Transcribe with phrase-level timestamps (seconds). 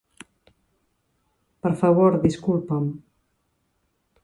[1.67, 2.91] Per favor, disculpa'm.